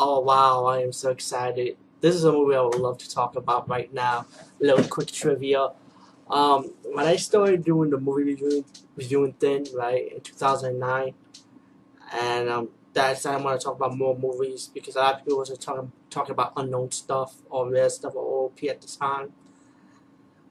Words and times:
Oh 0.00 0.20
wow, 0.20 0.64
I 0.66 0.82
am 0.82 0.92
so 0.92 1.10
excited. 1.10 1.76
This 2.00 2.14
is 2.14 2.22
a 2.22 2.30
movie 2.30 2.54
I 2.54 2.60
would 2.60 2.76
love 2.76 2.98
to 2.98 3.10
talk 3.10 3.34
about 3.34 3.68
right 3.68 3.92
now. 3.92 4.26
A 4.60 4.64
little 4.64 4.84
quick 4.84 5.10
trivia. 5.10 5.70
Um, 6.30 6.72
when 6.84 7.04
I 7.04 7.16
started 7.16 7.64
doing 7.64 7.90
the 7.90 7.98
movie 7.98 8.22
reviewing, 8.22 8.64
reviewing 8.94 9.32
thing, 9.32 9.66
right, 9.74 10.12
in 10.12 10.20
2009, 10.20 11.14
and 12.12 12.48
um, 12.48 12.68
that's 12.92 13.24
when 13.24 13.34
I 13.34 13.38
want 13.38 13.60
to 13.60 13.64
talk 13.64 13.74
about 13.74 13.96
more 13.98 14.16
movies 14.16 14.70
because 14.72 14.94
a 14.94 15.00
lot 15.00 15.14
of 15.14 15.24
people 15.24 15.38
was 15.38 15.58
talking 15.58 15.90
talking 16.10 16.30
about 16.30 16.52
unknown 16.56 16.92
stuff 16.92 17.34
or 17.50 17.68
rare 17.68 17.90
stuff 17.90 18.14
or 18.14 18.44
OP 18.44 18.62
at 18.70 18.80
the 18.80 18.86
time. 18.86 19.32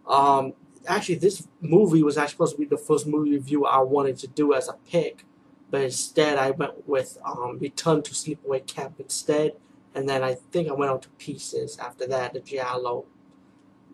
Um, 0.06 0.56
actually, 0.86 1.16
this 1.16 1.48
movie 1.62 2.04
was 2.04 2.18
actually 2.18 2.34
supposed 2.34 2.56
to 2.56 2.60
be 2.60 2.66
the 2.66 2.78
first 2.78 3.08
movie 3.08 3.32
review 3.32 3.66
I 3.66 3.80
wanted 3.80 4.18
to 4.18 4.28
do 4.28 4.54
as 4.54 4.68
a 4.68 4.74
pick, 4.92 5.24
but 5.70 5.82
instead 5.82 6.38
I 6.38 6.52
went 6.52 6.88
with 6.88 7.18
um, 7.26 7.60
Return 7.60 8.02
to 8.04 8.12
Sleepaway 8.12 8.66
Camp 8.66 8.96
instead, 9.00 9.54
and 9.94 10.08
then 10.08 10.24
I 10.24 10.36
think 10.36 10.70
I 10.70 10.74
went 10.74 10.92
on 10.92 11.00
to 11.02 11.10
Pieces 11.18 11.78
after 11.78 12.08
that, 12.08 12.34
the 12.34 12.40
Giallo. 12.40 13.06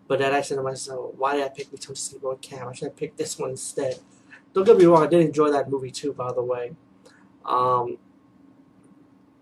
But 0.06 0.18
then 0.18 0.34
I 0.34 0.42
said 0.42 0.56
to 0.56 0.62
myself, 0.62 1.14
why 1.16 1.34
did 1.36 1.44
I 1.44 1.48
pick 1.48 1.72
Return 1.72 1.94
to 1.94 2.00
Sleepaway 2.00 2.40
Camp? 2.40 2.68
I 2.70 2.74
should 2.74 2.88
have 2.88 2.96
picked 2.96 3.18
this 3.18 3.38
one 3.38 3.50
instead. 3.50 3.98
Don't 4.52 4.64
get 4.64 4.76
me 4.76 4.84
wrong, 4.84 5.02
I 5.02 5.06
did 5.08 5.20
enjoy 5.20 5.50
that 5.50 5.70
movie 5.70 5.90
too, 5.90 6.12
by 6.12 6.32
the 6.32 6.42
way. 6.42 6.72
Um, 7.44 7.98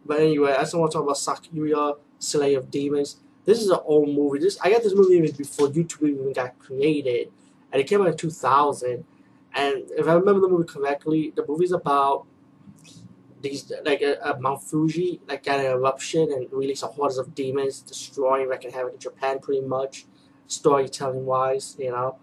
but 0.05 0.20
anyway, 0.20 0.52
I 0.52 0.60
just 0.60 0.74
want 0.74 0.91
to 0.91 0.98
talk 0.98 1.05
about 1.05 1.16
Sakuya, 1.16 1.98
Slayer 2.19 2.58
of 2.58 2.70
Demons. 2.70 3.16
This 3.44 3.60
is 3.60 3.69
an 3.70 3.78
old 3.84 4.08
movie. 4.08 4.38
This 4.38 4.58
I 4.60 4.70
got 4.70 4.83
this 4.83 4.94
movie 4.94 5.14
even 5.14 5.34
before 5.36 5.69
YouTube 5.69 6.08
even 6.08 6.33
got 6.33 6.58
created, 6.58 7.30
and 7.72 7.80
it 7.80 7.86
came 7.86 8.00
out 8.00 8.08
in 8.08 8.16
2000. 8.16 9.05
And 9.55 9.91
if 9.91 10.09
I 10.09 10.15
remember 10.15 10.41
the 10.41 10.48
movie 10.48 10.66
correctly, 10.66 11.33
the 11.34 11.47
movie's 11.47 11.72
about 11.72 12.27
these 13.42 13.72
like 13.84 14.00
a, 14.03 14.39
Mount 14.41 14.62
Fuji 14.62 15.20
like 15.28 15.45
got 15.45 15.61
an 15.61 15.67
eruption 15.67 16.33
and 16.33 16.50
released 16.53 16.83
a 16.83 16.86
hordes 16.86 17.19
of 17.19 17.34
demons, 17.34 17.80
destroying 17.80 18.48
like 18.48 18.62
happened 18.64 18.95
in 18.95 19.00
Japan 19.00 19.41
pretty 19.41 19.62
much, 19.67 20.06
storytelling 20.47 21.27
wise, 21.27 21.77
you 21.78 21.91
know. 21.91 22.19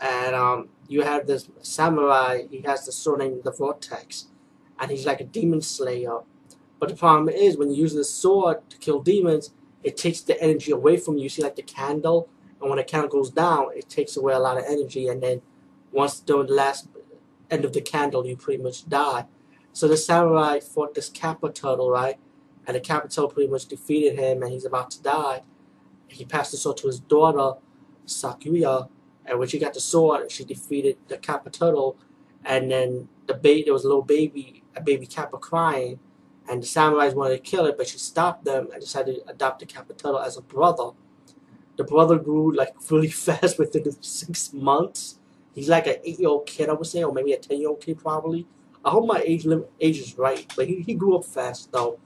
And 0.00 0.34
um, 0.34 0.68
you 0.88 1.02
have 1.02 1.26
this 1.26 1.48
samurai. 1.62 2.42
He 2.50 2.60
has 2.62 2.86
the 2.86 2.92
sword 2.92 3.20
named 3.20 3.44
the 3.44 3.52
Vortex, 3.52 4.26
and 4.78 4.90
he's 4.90 5.06
like 5.06 5.20
a 5.20 5.24
demon 5.24 5.62
slayer. 5.62 6.20
But 6.78 6.90
the 6.90 6.96
problem 6.96 7.28
is 7.28 7.56
when 7.56 7.70
you 7.70 7.82
use 7.82 7.94
the 7.94 8.04
sword 8.04 8.68
to 8.70 8.76
kill 8.78 9.00
demons, 9.02 9.52
it 9.82 9.96
takes 9.96 10.20
the 10.20 10.40
energy 10.42 10.72
away 10.72 10.96
from 10.96 11.16
you. 11.16 11.24
You 11.24 11.28
see 11.28 11.42
like 11.42 11.56
the 11.56 11.62
candle, 11.62 12.28
and 12.60 12.68
when 12.68 12.76
the 12.76 12.84
candle 12.84 13.08
goes 13.08 13.30
down, 13.30 13.68
it 13.74 13.88
takes 13.88 14.16
away 14.16 14.34
a 14.34 14.38
lot 14.38 14.58
of 14.58 14.64
energy, 14.68 15.08
and 15.08 15.22
then 15.22 15.42
once 15.92 16.20
during 16.20 16.46
the 16.46 16.54
last 16.54 16.88
end 17.50 17.64
of 17.64 17.72
the 17.72 17.80
candle, 17.80 18.26
you 18.26 18.36
pretty 18.36 18.62
much 18.62 18.88
die. 18.88 19.26
So 19.72 19.86
the 19.86 19.96
samurai 19.96 20.60
fought 20.60 20.94
this 20.94 21.08
kappa 21.08 21.50
turtle, 21.50 21.90
right? 21.90 22.16
And 22.66 22.76
the 22.76 22.80
kappa 22.80 23.08
turtle 23.08 23.28
pretty 23.28 23.50
much 23.50 23.66
defeated 23.66 24.18
him, 24.18 24.42
and 24.42 24.52
he's 24.52 24.64
about 24.64 24.90
to 24.92 25.02
die. 25.02 25.42
He 26.08 26.24
passed 26.24 26.50
the 26.50 26.56
sword 26.56 26.78
to 26.78 26.86
his 26.88 27.00
daughter, 27.00 27.58
Sakuya, 28.06 28.88
and 29.24 29.38
when 29.38 29.48
she 29.48 29.58
got 29.58 29.74
the 29.74 29.80
sword, 29.80 30.30
she 30.30 30.44
defeated 30.44 30.98
the 31.08 31.16
kappa 31.16 31.50
turtle, 31.50 31.96
and 32.44 32.70
then 32.70 33.08
the 33.26 33.34
baby, 33.34 33.64
there 33.64 33.72
was 33.72 33.84
a 33.84 33.88
little 33.88 34.02
baby, 34.02 34.62
a 34.76 34.82
baby 34.82 35.06
kappa 35.06 35.38
crying, 35.38 35.98
and 36.48 36.62
the 36.62 36.66
samurais 36.66 37.14
wanted 37.14 37.36
to 37.36 37.50
kill 37.50 37.66
it, 37.66 37.76
but 37.76 37.86
she 37.86 37.98
stopped 37.98 38.44
them 38.44 38.68
and 38.72 38.80
decided 38.80 39.16
to 39.16 39.30
adopt 39.30 39.60
the 39.60 39.66
kappa 39.66 39.94
turtle 39.94 40.18
as 40.18 40.36
a 40.36 40.42
brother. 40.42 40.90
The 41.76 41.84
brother 41.84 42.18
grew 42.18 42.54
like 42.54 42.74
really 42.90 43.10
fast 43.26 43.58
within 43.58 43.90
six 44.02 44.52
months 44.52 45.18
He's 45.54 45.68
like 45.68 45.86
an 45.86 45.96
eight 46.04 46.18
year 46.18 46.28
old 46.28 46.46
kid, 46.46 46.68
I 46.68 46.72
would 46.72 46.86
say, 46.86 47.04
or 47.04 47.12
maybe 47.12 47.32
a 47.32 47.38
ten 47.38 47.58
year 47.58 47.68
old 47.68 47.80
kid 47.80 47.98
probably. 47.98 48.46
I 48.84 48.90
hope 48.90 49.06
my 49.06 49.22
age 49.24 49.44
limit 49.44 49.70
age 49.80 49.98
is 49.98 50.18
right, 50.18 50.50
but 50.56 50.66
he, 50.66 50.80
he 50.80 50.94
grew 50.94 51.16
up 51.16 51.24
fast 51.24 51.70
though, 51.72 51.98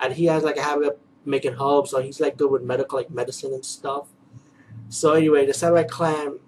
and 0.00 0.14
he 0.14 0.24
has 0.26 0.42
like 0.42 0.56
a 0.56 0.62
habit 0.62 0.88
of 0.88 0.96
making 1.24 1.56
herbs, 1.60 1.90
so 1.90 2.00
he's 2.00 2.20
like 2.20 2.36
good 2.36 2.50
with 2.50 2.62
medical 2.62 2.98
like 2.98 3.10
medicine 3.10 3.52
and 3.52 3.64
stuff. 3.64 4.08
So 4.88 5.12
anyway, 5.12 5.46
the 5.46 5.54
Samurai 5.54 5.84
clan 5.84 6.38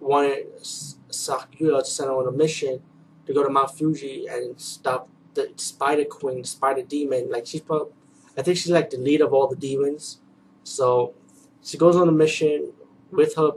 wanted 0.00 0.46
Sakuya 0.62 1.80
to 1.80 1.84
send 1.84 2.10
on 2.10 2.26
a 2.26 2.32
mission 2.32 2.82
to 3.26 3.32
go 3.34 3.42
to 3.42 3.50
Mount 3.50 3.76
Fuji 3.76 4.26
and 4.26 4.60
stop 4.60 5.08
the 5.34 5.52
Spider 5.56 6.04
Queen, 6.04 6.42
the 6.42 6.48
Spider 6.48 6.82
Demon. 6.82 7.30
Like 7.30 7.46
she's 7.46 7.60
probably, 7.60 7.92
I 8.36 8.42
think 8.42 8.56
she's 8.56 8.70
like 8.70 8.90
the 8.90 8.98
leader 8.98 9.24
of 9.24 9.32
all 9.32 9.48
the 9.48 9.56
demons. 9.56 10.20
So 10.62 11.14
she 11.62 11.76
goes 11.76 11.96
on 11.96 12.08
a 12.08 12.12
mission 12.12 12.72
with 13.10 13.36
her 13.36 13.52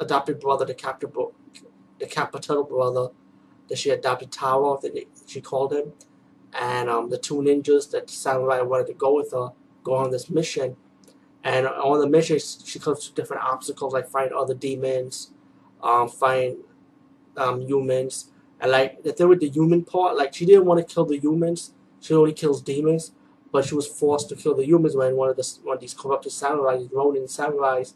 adopted 0.00 0.40
brother, 0.40 0.64
the 0.64 0.74
captive 0.74 1.12
the 2.02 2.08
Capitano 2.08 2.64
brother 2.64 3.08
that 3.68 3.78
she 3.78 3.90
adopted 3.90 4.32
Taro, 4.32 4.78
that 4.82 5.06
she 5.26 5.40
called 5.40 5.72
him, 5.72 5.92
and 6.52 6.90
um, 6.90 7.08
the 7.08 7.16
two 7.16 7.36
ninjas 7.36 7.90
that 7.92 8.10
samurai 8.10 8.60
wanted 8.60 8.88
to 8.88 8.94
go 8.94 9.14
with 9.14 9.32
her 9.32 9.52
go 9.84 9.94
on 9.94 10.10
this 10.10 10.28
mission. 10.28 10.76
And 11.44 11.66
on 11.66 11.98
the 12.00 12.08
mission, 12.08 12.38
she 12.38 12.78
comes 12.78 13.08
to 13.08 13.14
different 13.14 13.42
obstacles, 13.44 13.92
like 13.92 14.08
find 14.08 14.32
other 14.32 14.54
demons, 14.54 15.32
um, 15.82 16.08
find 16.08 16.58
um, 17.36 17.62
humans. 17.62 18.30
And 18.60 18.70
like 18.70 19.02
the 19.02 19.12
thing 19.12 19.28
with 19.28 19.40
the 19.40 19.48
human 19.48 19.84
part, 19.84 20.16
like 20.16 20.34
she 20.34 20.44
didn't 20.44 20.66
want 20.66 20.86
to 20.86 20.94
kill 20.94 21.04
the 21.04 21.18
humans. 21.18 21.72
She 22.00 22.14
only 22.14 22.32
kills 22.32 22.60
demons, 22.62 23.12
but 23.52 23.64
she 23.64 23.74
was 23.74 23.86
forced 23.86 24.28
to 24.28 24.36
kill 24.36 24.54
the 24.54 24.66
humans 24.66 24.96
when 24.96 25.16
one 25.16 25.30
of 25.30 25.36
the 25.36 25.58
one 25.62 25.76
of 25.76 25.80
these 25.80 25.94
corrupted 25.94 26.32
samurais, 26.32 26.92
Ronin 26.92 27.24
samurais, 27.24 27.94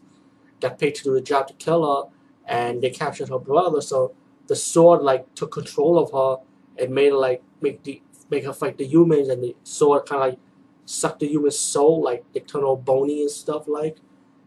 got 0.59 0.79
paid 0.79 0.95
to 0.95 1.03
do 1.03 1.13
the 1.13 1.21
job 1.21 1.47
to 1.47 1.53
kill 1.53 1.83
her 1.85 2.16
and 2.47 2.81
they 2.81 2.89
captured 2.89 3.29
her 3.29 3.39
brother. 3.39 3.81
So 3.81 4.13
the 4.47 4.55
sword 4.55 5.01
like 5.01 5.33
took 5.35 5.51
control 5.51 5.99
of 5.99 6.11
her 6.11 6.43
and 6.81 6.93
made 6.93 7.11
her 7.11 7.17
like 7.17 7.43
make 7.61 7.83
the 7.83 8.01
make 8.29 8.45
her 8.45 8.53
fight 8.53 8.77
the 8.77 8.85
humans, 8.85 9.29
and 9.29 9.43
the 9.43 9.55
sword 9.63 10.05
kind 10.05 10.23
of 10.23 10.29
like 10.29 10.39
sucked 10.85 11.19
the 11.19 11.27
human 11.27 11.51
soul, 11.51 12.01
like 12.01 12.23
they 12.33 12.39
turn 12.39 12.63
all 12.63 12.77
bony 12.77 13.21
and 13.21 13.31
stuff 13.31 13.67
like, 13.67 13.97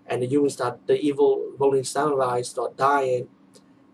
and 0.07 0.23
the 0.23 0.27
humans 0.27 0.55
start 0.55 0.87
the 0.87 0.99
evil 1.01 1.53
Ronin 1.59 1.85
samurai 1.85 2.43
start 2.43 2.77
dying, 2.77 3.29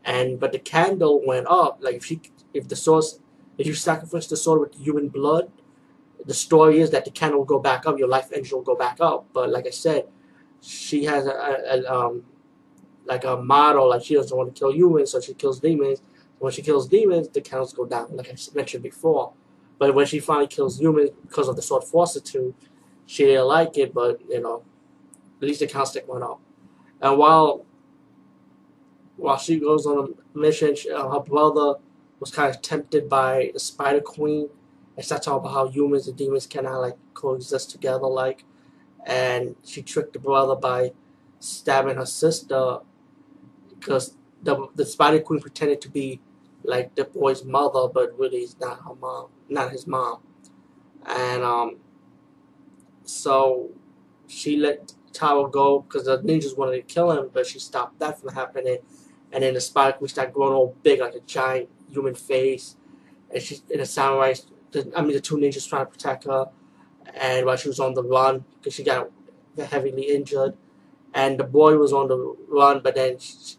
and 0.05 0.38
but 0.41 0.53
the 0.53 0.59
candle 0.59 1.23
went 1.27 1.47
up. 1.49 1.78
Like 1.81 1.97
if 1.97 2.05
she 2.06 2.21
if 2.55 2.69
the 2.69 2.77
sword 2.77 3.05
if 3.59 3.67
you 3.67 3.75
sacrifice 3.75 4.27
the 4.27 4.37
sword 4.37 4.61
with 4.61 4.75
human 4.81 5.09
blood, 5.09 5.50
the 6.25 6.34
story 6.34 6.81
is 6.81 6.91
that 6.91 7.05
the 7.05 7.11
candle 7.11 7.41
will 7.41 7.47
go 7.47 7.59
back 7.59 7.87
up, 7.87 7.99
your 7.99 8.09
life 8.09 8.33
engine 8.33 8.59
will 8.59 8.65
go 8.65 8.77
back 8.77 8.99
up. 9.00 9.27
But 9.33 9.50
like 9.50 9.67
I 9.67 9.71
said, 9.71 10.06
she 10.61 11.05
has 11.05 11.27
a, 11.27 11.31
a, 11.31 11.83
a 11.83 11.93
um 11.93 12.25
like 13.06 13.25
a 13.25 13.37
model, 13.37 13.89
like 13.91 14.05
she 14.05 14.15
doesn't 14.15 14.37
want 14.37 14.55
to 14.55 14.59
kill 14.59 14.75
humans, 14.75 15.12
so 15.12 15.21
she 15.21 15.34
kills 15.34 15.61
demons. 15.61 16.03
When 16.39 16.53
she 16.53 16.62
kills 16.62 16.89
demons, 16.89 17.28
the 17.28 17.41
counts 17.41 17.72
go 17.72 17.87
down, 17.87 18.17
like 18.17 18.28
I 18.28 18.37
mentioned 18.55 18.83
before. 18.83 19.33
But 19.78 19.94
when 19.94 20.06
she 20.06 20.21
finally 20.21 20.47
kills 20.47 20.81
humans 20.81 21.11
because 21.22 21.49
of 21.49 21.56
the 21.56 21.62
sword 21.62 21.84
fortitude, 21.84 22.55
she 23.06 23.25
didn't 23.25 23.47
like 23.47 23.78
it, 23.78 23.94
but 23.94 24.21
you 24.28 24.41
know, 24.41 24.62
at 25.41 25.49
least 25.49 25.61
the 25.61 25.67
count 25.67 25.89
stick 25.89 26.09
went 26.09 26.25
up. 26.25 26.41
And 27.00 27.19
while 27.19 27.65
while 29.17 29.38
she 29.38 29.59
goes 29.59 29.87
on 29.87 30.15
a 30.34 30.38
mission, 30.38 30.75
she, 30.75 30.91
uh, 30.91 31.09
her 31.09 31.21
brother 31.21 31.77
was 32.21 32.31
kind 32.31 32.55
of 32.55 32.61
tempted 32.62 33.09
by 33.09 33.50
the 33.53 33.61
Spider 33.61 34.00
Queen. 34.00 34.49
And 34.97 35.05
starts 35.05 35.27
talking 35.27 35.41
about 35.41 35.53
how 35.53 35.69
humans 35.69 36.09
and 36.09 36.17
demons 36.17 36.47
cannot 36.47 36.81
like 36.81 36.97
coexist 37.12 37.71
together, 37.71 38.06
like. 38.06 38.44
And 39.06 39.55
she 39.62 39.83
tricked 39.83 40.15
the 40.15 40.19
brother 40.19 40.56
by 40.56 40.93
stabbing 41.38 41.97
her 41.97 42.06
sister 42.06 42.78
because 43.78 44.16
the 44.42 44.69
the 44.75 44.84
Spider 44.84 45.20
Queen 45.20 45.41
pretended 45.41 45.81
to 45.82 45.91
be 45.91 46.20
like 46.62 46.94
the 46.94 47.04
boy's 47.04 47.44
mother, 47.44 47.88
but 47.92 48.19
really 48.19 48.38
is 48.38 48.59
not 48.60 48.81
her 48.87 48.94
mom, 48.94 49.28
not 49.48 49.72
his 49.72 49.87
mom, 49.87 50.20
and 51.06 51.42
um, 51.42 51.76
so 53.04 53.70
she 54.26 54.56
let 54.56 54.92
Taro 55.12 55.48
go 55.48 55.81
because 55.81 56.04
the 56.04 56.19
ninjas 56.19 56.56
wanted 56.56 56.76
to 56.76 56.82
kill 56.94 57.10
him, 57.12 57.31
but 57.32 57.47
she 57.47 57.59
stopped 57.59 57.98
that 58.00 58.20
from 58.20 58.34
happening, 58.34 58.78
and 59.32 59.42
then 59.42 59.54
the 59.54 59.60
Spider 59.60 59.97
Queen 59.97 60.08
started 60.08 60.34
growing 60.34 60.54
all 60.54 60.76
big 60.82 61.00
like 61.00 61.14
a 61.14 61.20
giant 61.20 61.69
human 61.90 62.14
face, 62.14 62.76
and 63.32 63.43
she 63.43 63.58
in 63.70 63.78
the 63.78 63.87
samurai, 63.87 64.34
the, 64.73 64.90
I 64.96 65.02
mean 65.02 65.12
the 65.12 65.20
two 65.20 65.37
ninjas 65.37 65.69
trying 65.69 65.87
to 65.87 65.90
protect 65.90 66.25
her, 66.25 66.46
and 67.14 67.46
while 67.46 67.56
she 67.56 67.69
was 67.69 67.81
on 67.81 67.94
the 67.94 68.02
run 68.02 68.44
because 68.58 68.75
she 68.75 68.82
got 68.82 69.11
heavily 69.56 70.02
injured, 70.02 70.55
and 71.14 71.38
the 71.38 71.44
boy 71.44 71.76
was 71.76 71.93
on 71.93 72.08
the 72.08 72.37
run, 72.49 72.81
but 72.82 72.94
then. 72.94 73.19
She, 73.19 73.56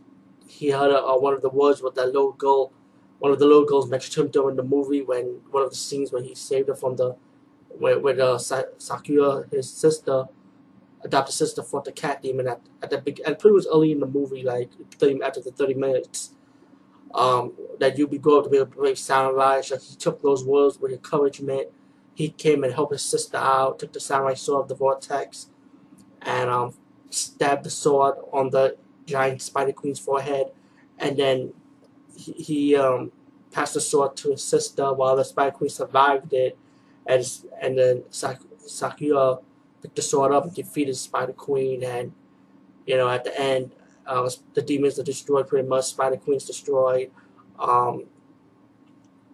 he 0.57 0.71
heard 0.71 0.91
uh, 0.91 1.15
one 1.15 1.33
of 1.33 1.41
the 1.41 1.49
words 1.49 1.81
with 1.81 1.93
that 1.95 2.07
little 2.07 2.31
girl. 2.31 2.73
One 3.19 3.31
of 3.31 3.39
the 3.39 3.45
little 3.45 3.65
girls 3.65 3.87
mentioned 3.89 4.25
him 4.25 4.31
during 4.31 4.55
the 4.55 4.63
movie 4.63 5.01
when 5.01 5.41
one 5.51 5.63
of 5.63 5.69
the 5.69 5.75
scenes 5.75 6.11
when 6.11 6.23
he 6.23 6.33
saved 6.33 6.67
her 6.67 6.75
from 6.75 6.95
the 6.95 7.15
where, 7.69 7.99
where 7.99 8.15
the 8.15 8.35
Sakuya, 8.35 9.51
his 9.51 9.69
sister, 9.69 10.25
adopted 11.03 11.35
sister, 11.35 11.61
fought 11.61 11.85
the 11.85 11.91
cat 11.91 12.23
demon 12.23 12.47
at, 12.47 12.61
at 12.81 12.89
the 12.89 12.97
big 12.97 13.21
and 13.25 13.37
pretty 13.37 13.55
much 13.55 13.65
early 13.71 13.91
in 13.91 13.99
the 13.99 14.07
movie, 14.07 14.41
like 14.41 14.71
30, 14.95 15.21
after 15.21 15.41
the 15.41 15.51
30 15.51 15.75
minutes, 15.75 16.33
um, 17.13 17.53
that 17.79 17.97
you 17.97 18.07
be 18.07 18.17
up 18.17 18.43
to 18.43 18.49
be 18.49 18.57
a 18.57 18.65
brave 18.65 18.97
samurai. 18.97 19.61
So 19.61 19.77
he 19.77 19.95
took 19.95 20.23
those 20.23 20.43
words 20.43 20.79
with 20.79 20.91
encouragement. 20.91 21.67
He 22.15 22.29
came 22.29 22.63
and 22.63 22.73
helped 22.73 22.93
his 22.93 23.03
sister 23.03 23.37
out, 23.37 23.77
took 23.77 23.93
the 23.93 23.99
samurai 23.99 24.33
sword 24.33 24.63
of 24.63 24.69
the 24.69 24.75
vortex, 24.75 25.49
and 26.23 26.49
um, 26.49 26.73
stabbed 27.11 27.63
the 27.63 27.69
sword 27.69 28.15
on 28.33 28.49
the 28.49 28.75
giant 29.07 29.41
Spider 29.41 29.71
Queen's 29.71 29.99
forehead, 29.99 30.51
and 30.99 31.17
then 31.17 31.53
he, 32.15 32.31
he 32.33 32.75
um, 32.75 33.11
passed 33.51 33.73
the 33.73 33.81
sword 33.81 34.15
to 34.17 34.31
his 34.31 34.43
sister 34.43 34.93
while 34.93 35.15
the 35.15 35.25
Spider 35.25 35.51
Queen 35.51 35.69
survived 35.69 36.33
it, 36.33 36.57
and 37.07 37.25
and 37.59 37.77
then 37.77 38.03
Sak- 38.11 38.41
Sakuya 38.59 39.41
pick 39.81 39.95
the 39.95 40.01
sword 40.01 40.31
up 40.33 40.43
and 40.43 40.53
defeated 40.53 40.95
Spider 40.95 41.33
Queen, 41.33 41.83
and 41.83 42.13
you 42.85 42.97
know 42.97 43.09
at 43.09 43.23
the 43.23 43.39
end, 43.39 43.71
uh, 44.05 44.29
the 44.53 44.61
demons 44.61 44.99
are 44.99 45.03
destroyed 45.03 45.47
pretty 45.47 45.67
much. 45.67 45.85
Spider 45.85 46.17
Queen's 46.17 46.45
destroyed. 46.45 47.09
Um, 47.57 48.05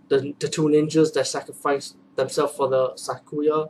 the 0.08 0.34
the 0.40 0.48
two 0.48 0.64
ninjas 0.64 1.14
that 1.14 1.28
sacrificed 1.28 1.98
themselves 2.16 2.56
for 2.56 2.70
the 2.70 2.90
Sakuya. 2.92 3.70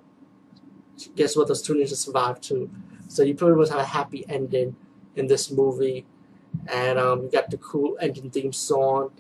Guess 1.16 1.36
what? 1.36 1.48
Those 1.48 1.62
two 1.62 1.74
ninjas 1.74 1.96
survived 1.96 2.44
too. 2.44 2.70
So 3.08 3.24
you 3.24 3.36
pretty 3.36 3.56
much 3.56 3.70
have 3.70 3.80
a 3.80 3.86
happy 3.86 4.26
ending 4.28 4.76
in 5.16 5.28
this 5.28 5.52
movie, 5.52 6.06
and 6.68 7.00
um, 7.00 7.24
you 7.24 7.32
got 7.32 7.50
the 7.50 7.58
cool 7.58 7.98
ending 8.02 8.30
theme 8.30 8.54
song. 8.54 9.12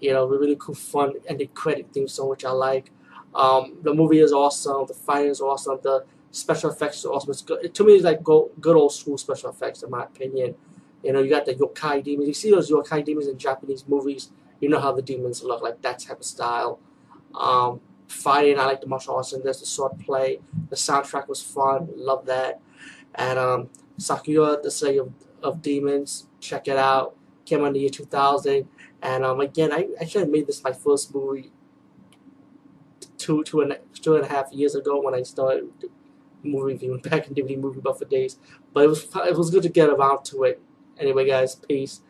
You 0.00 0.12
know, 0.12 0.26
really 0.26 0.56
cool, 0.58 0.74
fun 0.74 1.14
ending 1.28 1.48
credit 1.48 1.88
theme 1.92 2.08
song, 2.08 2.28
which 2.28 2.44
I 2.44 2.50
like. 2.50 2.90
Um, 3.34 3.78
the 3.82 3.94
movie 3.94 4.18
is 4.18 4.32
awesome. 4.32 4.86
The 4.86 4.94
fighting 4.94 5.30
is 5.30 5.40
awesome. 5.40 5.78
The 5.82 6.04
special 6.30 6.70
effects 6.70 7.04
are 7.04 7.12
awesome. 7.12 7.30
It's 7.30 7.42
good. 7.42 7.72
To 7.72 7.84
me, 7.84 7.94
it's 7.94 8.04
like 8.04 8.22
go, 8.22 8.50
good 8.60 8.76
old 8.76 8.92
school 8.92 9.16
special 9.16 9.50
effects, 9.50 9.82
in 9.82 9.90
my 9.90 10.04
opinion. 10.04 10.54
You 11.02 11.12
know, 11.12 11.20
you 11.20 11.30
got 11.30 11.46
the 11.46 11.54
yokai 11.54 12.02
demons. 12.02 12.28
You 12.28 12.34
see 12.34 12.50
those 12.50 12.70
yokai 12.70 13.04
demons 13.04 13.28
in 13.28 13.38
Japanese 13.38 13.84
movies. 13.88 14.30
You 14.60 14.68
know 14.68 14.80
how 14.80 14.92
the 14.92 15.02
demons 15.02 15.42
look 15.42 15.62
like 15.62 15.82
that 15.82 15.98
type 15.98 16.18
of 16.18 16.24
style. 16.24 16.78
Um, 17.34 17.80
fighting, 18.06 18.58
I 18.58 18.66
like 18.66 18.80
the 18.80 18.86
martial 18.86 19.16
arts 19.16 19.32
in 19.32 19.42
this. 19.42 19.60
The 19.60 19.66
sword 19.66 19.98
play. 19.98 20.40
The 20.70 20.76
soundtrack 20.76 21.28
was 21.28 21.42
fun. 21.42 21.88
Love 21.96 22.26
that. 22.26 22.60
And 23.14 23.38
um, 23.38 23.70
Sakuya, 23.98 24.62
the 24.62 24.70
City 24.70 24.98
of, 24.98 25.12
of 25.42 25.62
Demons. 25.62 26.26
Check 26.40 26.68
it 26.68 26.76
out. 26.76 27.16
Came 27.44 27.62
out 27.62 27.68
in 27.68 27.72
the 27.74 27.80
year 27.80 27.90
2000. 27.90 28.68
And 29.02 29.24
um, 29.24 29.40
again, 29.40 29.72
I 29.72 29.88
actually 30.00 30.26
made 30.26 30.46
this 30.46 30.62
my 30.62 30.72
first 30.72 31.14
movie 31.14 31.50
two, 33.18 33.42
two, 33.44 33.60
and, 33.60 33.78
two 34.00 34.16
and 34.16 34.24
a 34.24 34.28
half 34.28 34.52
years 34.52 34.74
ago 34.74 35.00
when 35.00 35.14
I 35.14 35.22
started 35.22 35.70
movie 36.42 36.74
reviewing 36.74 37.00
back 37.00 37.28
in 37.28 37.34
DVD 37.34 37.58
Movie 37.58 37.80
Buffer 37.80 38.04
days. 38.04 38.38
But 38.72 38.84
it 38.84 38.88
was, 38.88 39.04
it 39.26 39.36
was 39.36 39.50
good 39.50 39.62
to 39.62 39.68
get 39.68 39.88
around 39.88 40.24
to 40.26 40.44
it. 40.44 40.60
Anyway, 40.98 41.26
guys, 41.26 41.54
peace. 41.54 42.00